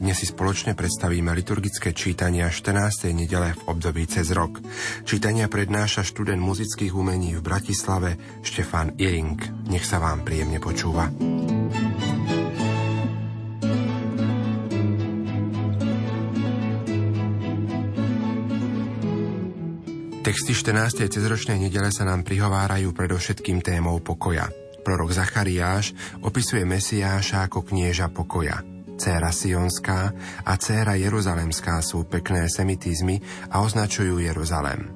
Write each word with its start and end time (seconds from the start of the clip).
Dnes 0.00 0.16
si 0.16 0.24
spoločne 0.24 0.72
predstavíme 0.72 1.28
liturgické 1.36 1.92
čítania 1.92 2.48
14. 2.48 3.12
nedele 3.12 3.52
v 3.52 3.60
období 3.68 4.08
cez 4.08 4.32
rok. 4.32 4.56
Čítania 5.04 5.44
prednáša 5.44 6.00
študent 6.00 6.40
muzických 6.40 6.96
umení 6.96 7.36
v 7.36 7.44
Bratislave 7.44 8.16
Štefan 8.40 8.96
Iring. 8.96 9.36
Nech 9.68 9.84
sa 9.84 10.00
vám 10.00 10.24
príjemne 10.24 10.56
počúva. 10.56 11.12
Texty 20.24 20.56
14. 20.56 21.12
cezročnej 21.12 21.60
nedele 21.60 21.92
sa 21.92 22.08
nám 22.08 22.24
prihovárajú 22.24 22.96
predovšetkým 22.96 23.60
témou 23.60 24.00
pokoja. 24.00 24.48
Prorok 24.80 25.12
Zachariáš 25.12 25.92
opisuje 26.24 26.64
Mesiáša 26.64 27.52
ako 27.52 27.68
knieža 27.68 28.08
pokoja. 28.08 28.79
Céra 29.00 29.32
Sionská 29.32 30.12
a 30.44 30.52
céra 30.60 30.92
Jeruzalemská 30.92 31.80
sú 31.80 32.04
pekné 32.04 32.52
semitizmy 32.52 33.16
a 33.48 33.64
označujú 33.64 34.20
Jeruzalem. 34.20 34.92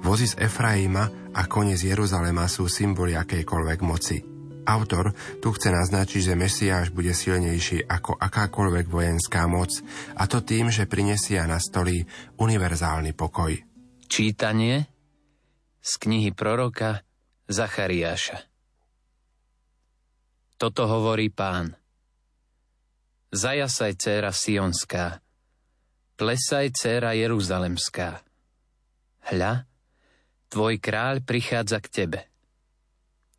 Vozy 0.00 0.32
z 0.32 0.40
Efraima 0.40 1.12
a 1.36 1.44
kone 1.44 1.76
Jeruzalema 1.76 2.48
sú 2.48 2.64
symboly 2.64 3.12
akejkoľvek 3.12 3.80
moci. 3.84 4.24
Autor 4.64 5.12
tu 5.42 5.52
chce 5.52 5.68
naznačiť, 5.68 6.32
že 6.32 6.38
Mesiáš 6.38 6.96
bude 6.96 7.12
silnejší 7.12 7.84
ako 7.84 8.16
akákoľvek 8.16 8.86
vojenská 8.88 9.44
moc, 9.44 9.84
a 10.16 10.24
to 10.24 10.40
tým, 10.40 10.72
že 10.72 10.88
prinesia 10.88 11.44
na 11.44 11.60
stoli 11.60 12.08
univerzálny 12.40 13.12
pokoj. 13.12 13.52
Čítanie 14.08 14.88
z 15.82 15.92
knihy 15.98 16.32
proroka 16.32 17.04
Zachariáša. 17.52 18.48
Toto 20.56 20.86
hovorí 20.86 21.28
pán. 21.28 21.81
Zajasaj, 23.32 23.96
céra 23.96 24.28
Sionská, 24.28 25.24
plesaj, 26.20 26.68
céra 26.76 27.16
Jeruzalemská. 27.16 28.20
Hľa, 29.32 29.64
tvoj 30.52 30.76
kráľ 30.76 31.24
prichádza 31.24 31.80
k 31.80 31.88
tebe. 31.88 32.20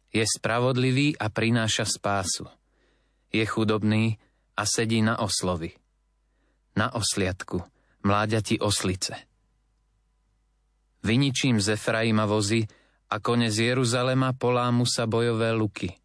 Je 0.09 0.25
spravodlivý 0.25 1.13
a 1.21 1.29
prináša 1.29 1.85
spásu. 1.85 2.49
Je 3.29 3.45
chudobný 3.45 4.17
a 4.57 4.65
sedí 4.65 5.05
na 5.05 5.21
oslovi. 5.21 5.77
Na 6.73 6.89
osliadku, 6.89 7.61
mláďati 8.01 8.57
oslice. 8.57 9.13
Vyničím 11.05 11.61
z 11.61 11.77
Efraima 11.77 12.25
vozy 12.25 12.65
a 13.13 13.21
kone 13.21 13.53
z 13.53 13.73
Jeruzalema 13.73 14.33
polámu 14.33 14.89
sa 14.89 15.05
bojové 15.05 15.53
luky– 15.53 15.93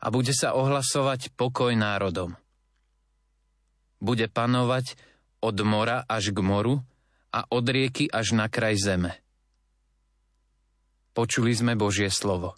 a 0.00 0.06
bude 0.08 0.32
sa 0.32 0.56
ohlasovať 0.56 1.36
pokoj 1.36 1.76
národom. 1.76 2.32
Bude 4.00 4.26
panovať 4.26 4.96
od 5.44 5.56
mora 5.62 6.02
až 6.08 6.32
k 6.32 6.38
moru 6.40 6.80
a 7.30 7.46
od 7.46 7.64
rieky 7.68 8.08
až 8.10 8.34
na 8.34 8.48
kraj 8.50 8.80
zeme. 8.80 9.12
Počuli 11.14 11.52
sme 11.52 11.76
Božie 11.76 12.08
slovo. 12.08 12.56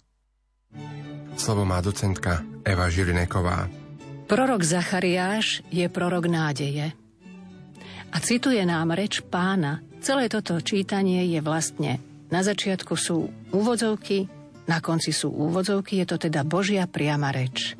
Slovo 1.35 1.67
má 1.67 1.83
docentka 1.83 2.41
Eva 2.63 2.87
Žilineková. 2.87 3.67
Prorok 4.29 4.63
Zachariáš 4.63 5.65
je 5.67 5.85
prorok 5.91 6.31
nádeje. 6.31 6.95
A 8.13 8.17
cituje 8.21 8.61
nám 8.63 8.93
reč 8.93 9.19
pána. 9.25 9.81
Celé 9.99 10.29
toto 10.29 10.55
čítanie 10.61 11.25
je 11.27 11.41
vlastne 11.41 11.99
na 12.33 12.41
začiatku 12.41 12.97
sú 12.97 13.29
úvodzovky, 13.53 14.25
na 14.65 14.81
konci 14.81 15.13
sú 15.13 15.29
úvodzovky, 15.29 16.01
je 16.01 16.07
to 16.09 16.17
teda 16.17 16.41
Božia 16.41 16.89
priama 16.89 17.29
reč. 17.29 17.77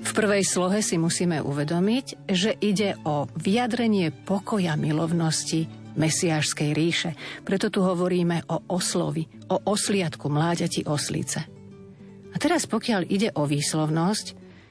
V 0.00 0.10
prvej 0.16 0.42
slohe 0.42 0.80
si 0.80 0.96
musíme 0.96 1.38
uvedomiť, 1.44 2.26
že 2.26 2.56
ide 2.58 2.96
o 3.06 3.28
vyjadrenie 3.36 4.10
pokoja 4.10 4.74
milovnosti 4.74 5.68
mesiášskej 5.94 6.70
ríše. 6.72 7.10
Preto 7.44 7.68
tu 7.68 7.84
hovoríme 7.84 8.46
o 8.50 8.64
oslovi, 8.72 9.26
o 9.50 9.60
osliadku 9.60 10.26
mláďati 10.30 10.86
oslice. 10.86 11.46
A 12.30 12.36
teraz 12.38 12.64
pokiaľ 12.70 13.10
ide 13.10 13.28
o 13.34 13.44
výslovnosť, 13.44 14.26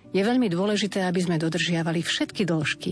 je 0.10 0.22
veľmi 0.26 0.50
dôležité, 0.50 1.06
aby 1.06 1.22
sme 1.22 1.38
dodržiavali 1.38 2.02
všetky 2.02 2.48
dĺžky, 2.48 2.92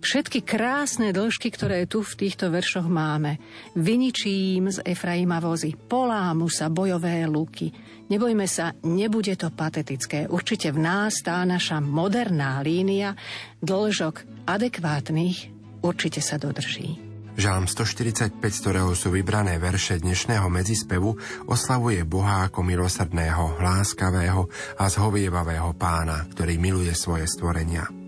všetky 0.00 0.42
krásne 0.42 1.10
dĺžky, 1.10 1.50
ktoré 1.50 1.84
tu 1.90 2.02
v 2.02 2.26
týchto 2.26 2.50
veršoch 2.52 2.86
máme. 2.86 3.38
Vyničím 3.74 4.70
z 4.70 4.82
Efraima 4.84 5.38
vozy, 5.38 5.74
polámu 5.74 6.46
sa 6.50 6.70
bojové 6.70 7.26
luky. 7.26 7.70
Nebojme 8.06 8.46
sa, 8.46 8.70
nebude 8.86 9.34
to 9.34 9.50
patetické. 9.50 10.30
Určite 10.30 10.70
v 10.70 10.78
nás 10.78 11.20
tá 11.26 11.42
naša 11.42 11.82
moderná 11.82 12.62
línia 12.62 13.18
dĺžok 13.58 14.46
adekvátnych 14.46 15.50
určite 15.82 16.22
sa 16.22 16.38
dodrží. 16.38 17.06
Žálm 17.36 17.68
145, 17.68 18.40
z 18.40 18.58
ktorého 18.64 18.96
sú 18.96 19.12
vybrané 19.12 19.60
verše 19.60 20.00
dnešného 20.00 20.48
medzispevu, 20.48 21.12
oslavuje 21.44 22.00
Boha 22.08 22.48
ako 22.48 22.64
milosrdného, 22.64 23.60
láskavého 23.60 24.48
a 24.80 24.84
zhovievavého 24.88 25.76
pána, 25.76 26.24
ktorý 26.32 26.56
miluje 26.56 26.96
svoje 26.96 27.28
stvorenia. 27.28 28.05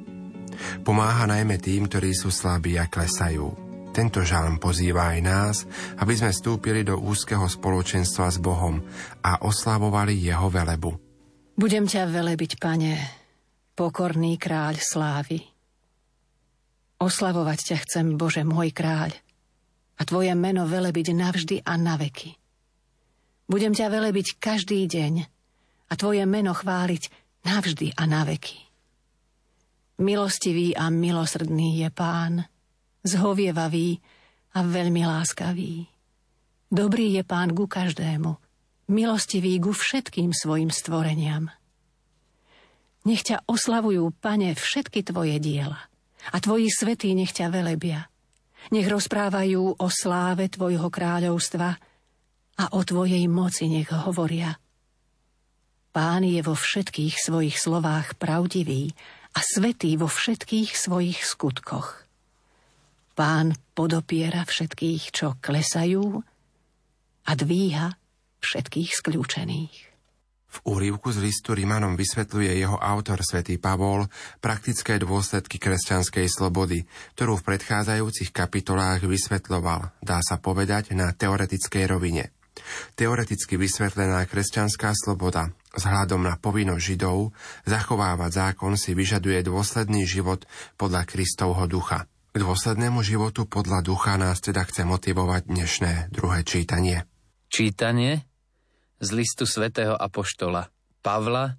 Pomáha 0.82 1.26
najmä 1.28 1.58
tým, 1.58 1.86
ktorí 1.86 2.14
sú 2.14 2.30
slabí 2.30 2.78
a 2.78 2.86
klesajú. 2.86 3.69
Tento 3.91 4.22
žalm 4.22 4.62
pozýva 4.62 5.16
aj 5.16 5.19
nás, 5.24 5.56
aby 5.98 6.14
sme 6.14 6.30
vstúpili 6.30 6.86
do 6.86 7.00
úzkeho 7.02 7.48
spoločenstva 7.50 8.30
s 8.30 8.38
Bohom 8.38 8.78
a 9.26 9.42
oslavovali 9.42 10.14
Jeho 10.14 10.47
velebu. 10.47 10.92
Budem 11.58 11.91
ťa 11.91 12.06
velebiť, 12.06 12.62
pane, 12.62 12.94
pokorný 13.74 14.38
kráľ 14.38 14.78
slávy. 14.78 15.42
Oslavovať 17.02 17.58
ťa 17.74 17.76
chcem, 17.82 18.06
Bože, 18.14 18.47
môj 18.47 18.70
kráľ, 18.70 19.10
a 19.98 20.02
tvoje 20.06 20.30
meno 20.38 20.62
velebiť 20.70 21.10
navždy 21.10 21.56
a 21.66 21.74
na 21.74 21.98
veky. 21.98 22.38
Budem 23.50 23.74
ťa 23.74 23.91
velebiť 23.91 24.38
každý 24.38 24.86
deň 24.86 25.14
a 25.88 25.92
tvoje 25.98 26.22
meno 26.28 26.54
chváliť 26.54 27.10
navždy 27.42 27.98
a 27.98 28.02
na 28.06 28.22
veky. 28.22 28.67
Milostivý 29.98 30.78
a 30.78 30.94
milosrdný 30.94 31.82
je 31.82 31.91
pán, 31.91 32.47
zhovievavý 33.03 33.98
a 34.54 34.62
veľmi 34.62 35.03
láskavý. 35.03 35.91
Dobrý 36.70 37.19
je 37.19 37.26
pán 37.26 37.50
ku 37.50 37.66
každému, 37.66 38.31
milostivý 38.94 39.59
ku 39.59 39.75
všetkým 39.75 40.31
svojim 40.31 40.70
stvoreniam. 40.70 41.50
Nech 43.10 43.26
ťa 43.26 43.42
oslavujú, 43.50 44.14
pane, 44.22 44.54
všetky 44.54 45.03
tvoje 45.03 45.42
diela 45.42 45.91
a 46.30 46.36
tvoji 46.38 46.70
svetí 46.70 47.10
nech 47.19 47.34
ťa 47.34 47.50
velebia. 47.50 48.06
Nech 48.70 48.86
rozprávajú 48.86 49.82
o 49.82 49.86
sláve 49.91 50.47
tvojho 50.47 50.94
kráľovstva 50.94 51.69
a 52.54 52.65
o 52.70 52.80
tvojej 52.86 53.26
moci 53.26 53.66
nech 53.66 53.91
hovoria. 53.91 54.62
Pán 55.91 56.22
je 56.22 56.38
vo 56.38 56.54
všetkých 56.54 57.18
svojich 57.18 57.59
slovách 57.59 58.15
pravdivý 58.15 58.95
a 59.34 59.41
svetý 59.45 59.97
vo 59.98 60.09
všetkých 60.09 60.72
svojich 60.77 61.21
skutkoch. 61.25 62.04
Pán 63.19 63.59
podopiera 63.75 64.47
všetkých, 64.47 65.03
čo 65.10 65.34
klesajú 65.42 66.22
a 67.27 67.33
dvíha 67.34 67.98
všetkých 68.39 68.91
skľúčených. 68.95 69.77
V 70.48 70.59
úrivku 70.65 71.13
z 71.13 71.21
listu 71.21 71.53
Rimanom 71.53 71.92
vysvetľuje 71.92 72.57
jeho 72.57 72.80
autor 72.80 73.21
svätý 73.21 73.60
Pavol 73.60 74.09
praktické 74.41 74.97
dôsledky 74.97 75.60
kresťanskej 75.60 76.24
slobody, 76.24 76.89
ktorú 77.19 77.36
v 77.36 77.47
predchádzajúcich 77.53 78.33
kapitolách 78.33 79.04
vysvetľoval, 79.04 80.01
dá 80.01 80.19
sa 80.24 80.41
povedať, 80.41 80.97
na 80.97 81.13
teoretickej 81.13 81.84
rovine. 81.84 82.33
Teoreticky 82.98 83.54
vysvetlená 83.54 84.27
kresťanská 84.27 84.91
sloboda 84.91 85.54
vzhľadom 85.71 86.18
na 86.18 86.34
povinnosť 86.34 86.83
Židov 86.83 87.30
zachovávať 87.62 88.30
zákon 88.34 88.74
si 88.74 88.91
vyžaduje 88.91 89.39
dôsledný 89.47 90.03
život 90.03 90.42
podľa 90.74 91.06
Kristovho 91.06 91.62
ducha. 91.71 92.10
K 92.34 92.42
dôslednému 92.42 92.98
životu 93.06 93.47
podľa 93.47 93.86
ducha 93.86 94.18
nás 94.18 94.42
teda 94.42 94.66
chce 94.66 94.83
motivovať 94.83 95.47
dnešné 95.47 96.10
druhé 96.10 96.42
čítanie. 96.42 97.06
Čítanie 97.47 98.27
z 98.98 99.09
listu 99.15 99.47
svätého 99.47 99.95
Apoštola 99.95 100.66
Pavla 100.98 101.54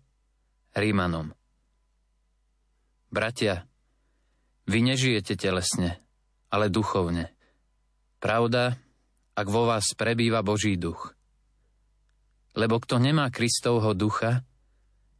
Rímanom 0.75 1.31
Bratia, 3.15 3.63
vy 4.68 4.83
nežijete 4.83 5.39
telesne, 5.39 6.03
ale 6.51 6.68
duchovne. 6.68 7.31
Pravda, 8.19 8.75
ak 9.39 9.47
vo 9.47 9.71
vás 9.71 9.95
prebýva 9.95 10.44
Boží 10.44 10.75
duch. 10.75 11.15
Lebo 12.59 12.83
kto 12.83 13.00
nemá 13.00 13.31
Kristovho 13.31 13.95
ducha, 13.95 14.44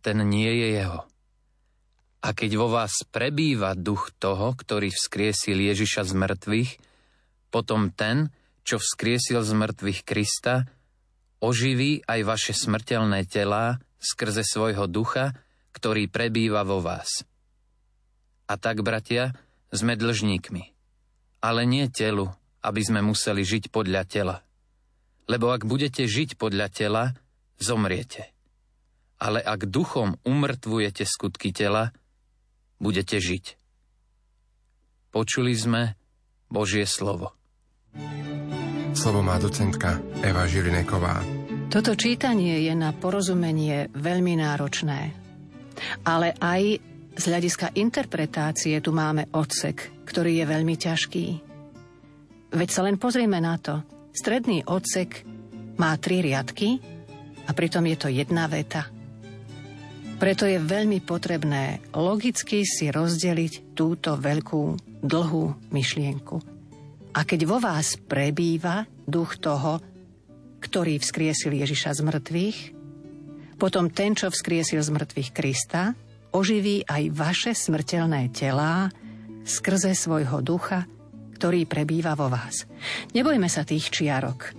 ten 0.04 0.20
nie 0.28 0.52
je 0.52 0.68
jeho. 0.84 1.08
A 2.20 2.36
keď 2.36 2.60
vo 2.60 2.68
vás 2.68 3.08
prebýva 3.08 3.80
duch 3.80 4.12
toho, 4.20 4.52
ktorý 4.52 4.92
vzkriesil 4.92 5.56
Ježiša 5.56 6.04
z 6.04 6.14
mŕtvych, 6.20 6.72
potom 7.48 7.96
ten, 7.96 8.28
čo 8.68 8.76
vzkriesil 8.76 9.40
z 9.40 9.56
mŕtvych 9.56 10.04
Krista, 10.04 10.68
oživí 11.40 12.04
aj 12.04 12.20
vaše 12.28 12.52
smrteľné 12.52 13.24
telá 13.24 13.80
skrze 14.04 14.44
svojho 14.44 14.92
ducha, 14.92 15.32
ktorý 15.72 16.12
prebýva 16.12 16.68
vo 16.68 16.84
vás. 16.84 17.24
A 18.52 18.60
tak, 18.60 18.84
bratia, 18.84 19.32
sme 19.72 19.96
dlžníkmi. 19.96 20.76
Ale 21.40 21.64
nie 21.64 21.88
telu, 21.88 22.36
aby 22.60 22.82
sme 22.84 23.00
museli 23.00 23.48
žiť 23.48 23.72
podľa 23.72 24.04
tela. 24.04 24.44
Lebo 25.32 25.56
ak 25.56 25.64
budete 25.64 26.04
žiť 26.04 26.36
podľa 26.36 26.68
tela, 26.68 27.04
zomriete. 27.60 28.32
Ale 29.20 29.44
ak 29.44 29.68
duchom 29.68 30.16
umrtvujete 30.24 31.04
skutky 31.04 31.52
tela, 31.52 31.92
budete 32.80 33.20
žiť. 33.20 33.46
Počuli 35.12 35.52
sme 35.52 36.00
Božie 36.48 36.88
slovo. 36.88 37.36
Slovo 38.96 39.22
má 39.22 39.36
docentka 39.38 40.00
Eva 40.24 40.48
Žilineková. 40.48 41.22
Toto 41.70 41.94
čítanie 41.94 42.66
je 42.66 42.74
na 42.74 42.90
porozumenie 42.96 43.94
veľmi 43.94 44.34
náročné. 44.42 45.14
Ale 46.08 46.34
aj 46.42 46.82
z 47.14 47.24
hľadiska 47.30 47.76
interpretácie 47.78 48.80
tu 48.82 48.90
máme 48.96 49.30
odsek, 49.36 49.92
ktorý 50.08 50.42
je 50.42 50.46
veľmi 50.48 50.76
ťažký. 50.80 51.26
Veď 52.50 52.70
sa 52.74 52.82
len 52.88 52.98
pozrieme 52.98 53.38
na 53.38 53.60
to. 53.62 53.86
Stredný 54.10 54.66
odsek 54.66 55.22
má 55.78 55.94
tri 56.02 56.26
riadky 56.26 56.99
a 57.46 57.52
pritom 57.56 57.86
je 57.88 57.98
to 58.00 58.08
jedna 58.12 58.50
veta. 58.50 58.90
Preto 60.20 60.44
je 60.44 60.60
veľmi 60.60 61.00
potrebné 61.00 61.80
logicky 61.96 62.68
si 62.68 62.92
rozdeliť 62.92 63.72
túto 63.72 64.20
veľkú, 64.20 64.64
dlhú 65.00 65.72
myšlienku. 65.72 66.36
A 67.16 67.24
keď 67.24 67.48
vo 67.48 67.58
vás 67.64 67.96
prebýva 67.96 68.84
duch 69.08 69.40
toho, 69.40 69.80
ktorý 70.60 71.00
vzkriesil 71.00 71.56
Ježiša 71.56 71.96
z 71.96 72.02
mŕtvych, 72.04 72.60
potom 73.56 73.88
ten, 73.88 74.12
čo 74.12 74.28
vzkriesil 74.28 74.84
z 74.84 74.92
mŕtvych 74.92 75.30
Krista, 75.32 75.96
oživí 76.36 76.84
aj 76.84 77.04
vaše 77.16 77.52
smrteľné 77.56 78.28
telá 78.36 78.92
skrze 79.48 79.96
svojho 79.96 80.44
ducha, 80.44 80.84
ktorý 81.40 81.64
prebýva 81.64 82.20
vo 82.20 82.28
vás. 82.28 82.68
Nebojme 83.16 83.48
sa 83.48 83.64
tých 83.64 83.88
čiarok. 83.88 84.59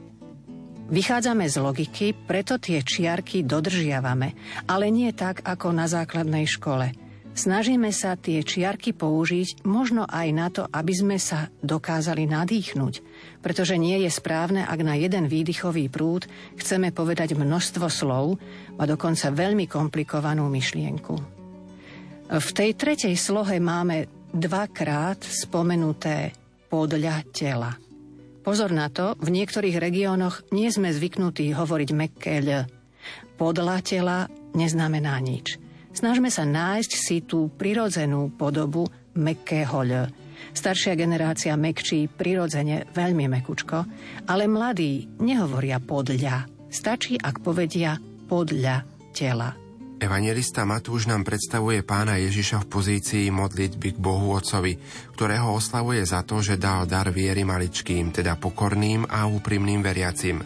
Vychádzame 0.90 1.46
z 1.46 1.56
logiky, 1.62 2.06
preto 2.26 2.58
tie 2.58 2.82
čiarky 2.82 3.46
dodržiavame, 3.46 4.34
ale 4.66 4.90
nie 4.90 5.14
tak 5.14 5.38
ako 5.46 5.70
na 5.70 5.86
základnej 5.86 6.50
škole. 6.50 6.90
Snažíme 7.30 7.94
sa 7.94 8.18
tie 8.18 8.42
čiarky 8.42 8.90
použiť 8.90 9.62
možno 9.62 10.02
aj 10.02 10.28
na 10.34 10.50
to, 10.50 10.66
aby 10.66 10.90
sme 10.90 11.16
sa 11.22 11.46
dokázali 11.62 12.26
nadýchnuť, 12.26 12.94
pretože 13.38 13.78
nie 13.78 14.02
je 14.02 14.10
správne, 14.10 14.66
ak 14.66 14.82
na 14.82 14.98
jeden 14.98 15.30
výdychový 15.30 15.86
prúd 15.86 16.26
chceme 16.58 16.90
povedať 16.90 17.38
množstvo 17.38 17.86
slov 17.86 18.42
a 18.74 18.82
dokonca 18.82 19.30
veľmi 19.30 19.70
komplikovanú 19.70 20.50
myšlienku. 20.50 21.14
V 22.34 22.48
tej 22.50 22.74
tretej 22.74 23.14
slohe 23.14 23.62
máme 23.62 24.10
dvakrát 24.34 25.22
spomenuté 25.22 26.34
podľa 26.66 27.22
tela. 27.30 27.89
Pozor 28.40 28.72
na 28.72 28.88
to, 28.88 29.12
v 29.20 29.28
niektorých 29.36 29.76
regiónoch 29.76 30.48
nie 30.48 30.72
sme 30.72 30.88
zvyknutí 30.88 31.52
hovoriť 31.52 31.90
mekké 31.92 32.34
ľ. 32.40 32.58
Podľa 33.36 33.76
tela 33.84 34.18
neznamená 34.56 35.20
nič. 35.20 35.60
Snažme 35.92 36.32
sa 36.32 36.48
nájsť 36.48 36.92
si 36.96 37.20
tú 37.20 37.52
prirodzenú 37.52 38.32
podobu 38.32 38.88
mekkého 39.12 39.80
ľ. 39.84 40.02
Staršia 40.56 40.96
generácia 40.96 41.52
mekčí 41.52 42.08
prirodzene 42.08 42.88
veľmi 42.96 43.28
mekučko, 43.28 43.78
ale 44.24 44.48
mladí 44.48 45.04
nehovoria 45.20 45.76
podľa. 45.76 46.48
Stačí, 46.72 47.20
ak 47.20 47.44
povedia 47.44 48.00
podľa 48.24 48.88
tela. 49.12 49.59
Evangelista 50.00 50.64
Matúš 50.64 51.12
nám 51.12 51.28
predstavuje 51.28 51.84
pána 51.84 52.16
Ježiša 52.16 52.64
v 52.64 52.70
pozícii 52.72 53.26
modlitby 53.28 53.94
k 53.94 53.98
Bohu 54.00 54.32
Otcovi, 54.32 54.80
ktorého 55.12 55.52
oslavuje 55.52 56.00
za 56.08 56.24
to, 56.24 56.40
že 56.40 56.56
dal 56.56 56.88
dar 56.88 57.12
viery 57.12 57.44
maličkým, 57.44 58.08
teda 58.08 58.40
pokorným 58.40 59.04
a 59.04 59.28
úprimným 59.28 59.84
veriacim. 59.84 60.40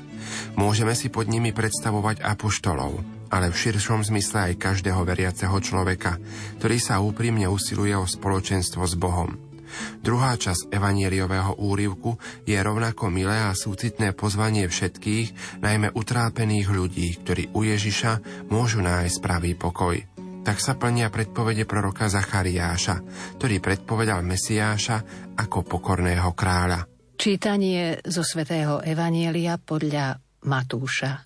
Môžeme 0.58 0.98
si 0.98 1.06
pod 1.06 1.30
nimi 1.30 1.54
predstavovať 1.54 2.26
apoštolov, 2.26 2.98
ale 3.30 3.54
v 3.54 3.60
širšom 3.62 4.02
zmysle 4.02 4.50
aj 4.50 4.58
každého 4.58 5.06
veriaceho 5.06 5.54
človeka, 5.62 6.18
ktorý 6.58 6.82
sa 6.82 6.98
úprimne 6.98 7.46
usiluje 7.46 7.94
o 7.94 8.10
spoločenstvo 8.10 8.82
s 8.82 8.98
Bohom. 8.98 9.53
Druhá 10.00 10.36
časť 10.36 10.70
evanieliového 10.72 11.60
úrivku 11.60 12.16
je 12.44 12.56
rovnako 12.58 13.08
milé 13.08 13.38
a 13.40 13.56
súcitné 13.56 14.12
pozvanie 14.12 14.68
všetkých, 14.68 15.60
najmä 15.62 15.94
utrápených 15.94 16.68
ľudí, 16.68 17.08
ktorí 17.22 17.54
u 17.56 17.64
Ježiša 17.64 18.46
môžu 18.50 18.84
nájsť 18.84 19.16
pravý 19.22 19.56
pokoj. 19.56 19.96
Tak 20.44 20.60
sa 20.60 20.76
plnia 20.76 21.08
predpovede 21.08 21.64
proroka 21.64 22.04
Zachariáša, 22.04 23.00
ktorý 23.40 23.64
predpovedal 23.64 24.20
Mesiáša 24.20 24.96
ako 25.40 25.64
pokorného 25.64 26.36
kráľa. 26.36 26.84
Čítanie 27.16 28.04
zo 28.04 28.20
svätého 28.20 28.84
Evanielia 28.84 29.56
podľa 29.56 30.20
Matúša. 30.44 31.24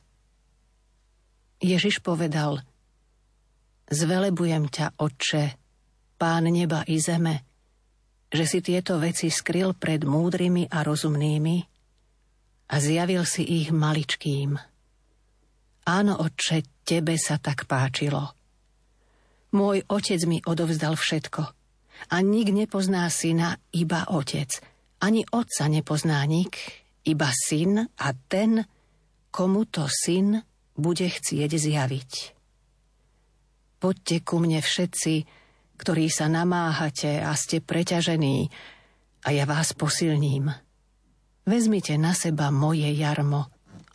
Ježiš 1.58 1.98
povedal, 1.98 2.62
Zvelebujem 3.88 4.68
ťa, 4.68 5.00
Otče, 5.00 5.44
Pán 6.18 6.50
neba 6.50 6.84
i 6.86 7.00
zeme, 7.00 7.47
že 8.28 8.44
si 8.44 8.58
tieto 8.60 9.00
veci 9.00 9.32
skryl 9.32 9.72
pred 9.72 10.04
múdrymi 10.04 10.68
a 10.68 10.84
rozumnými 10.84 11.56
a 12.68 12.74
zjavil 12.76 13.24
si 13.24 13.44
ich 13.44 13.72
maličkým. 13.72 14.60
Áno, 15.88 16.12
oče, 16.20 16.84
tebe 16.84 17.16
sa 17.16 17.40
tak 17.40 17.64
páčilo. 17.64 18.36
Môj 19.56 19.88
otec 19.88 20.20
mi 20.28 20.44
odovzdal 20.44 20.92
všetko 20.92 21.42
a 22.12 22.16
nik 22.20 22.52
nepozná 22.52 23.08
syna, 23.08 23.56
iba 23.72 24.04
otec. 24.12 24.60
Ani 25.00 25.24
otca 25.24 25.64
nepozná 25.72 26.20
nik, 26.28 26.60
iba 27.08 27.32
syn 27.32 27.88
a 27.88 28.08
ten, 28.28 28.68
komu 29.32 29.64
to 29.64 29.88
syn 29.88 30.44
bude 30.76 31.08
chcieť 31.08 31.50
zjaviť. 31.56 32.12
Poďte 33.78 34.16
ku 34.26 34.42
mne 34.42 34.60
všetci, 34.60 35.14
ktorí 35.78 36.10
sa 36.10 36.26
namáhate 36.26 37.22
a 37.22 37.32
ste 37.38 37.62
preťažení, 37.62 38.50
a 39.24 39.34
ja 39.34 39.44
vás 39.44 39.74
posilním. 39.74 40.50
Vezmite 41.48 41.96
na 41.96 42.12
seba 42.12 42.52
moje 42.52 42.86
jarmo 42.92 43.48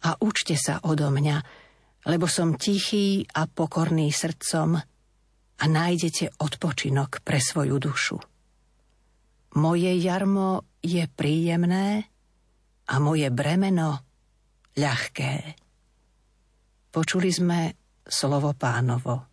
a 0.03 0.17
učte 0.19 0.57
sa 0.57 0.81
odo 0.83 1.13
mňa, 1.13 1.37
lebo 2.09 2.27
som 2.27 2.59
tichý 2.59 3.23
a 3.31 3.47
pokorný 3.47 4.11
srdcom 4.11 4.75
a 5.57 5.63
nájdete 5.63 6.41
odpočinok 6.41 7.23
pre 7.23 7.39
svoju 7.39 7.77
dušu. 7.79 8.17
Moje 9.53 9.93
jarmo 10.01 10.65
je 10.81 11.05
príjemné 11.07 12.09
a 12.89 12.93
moje 12.97 13.29
bremeno 13.29 14.01
ľahké. 14.75 15.33
Počuli 16.89 17.29
sme 17.29 17.59
slovo 18.01 18.51
pánovo. 18.57 19.32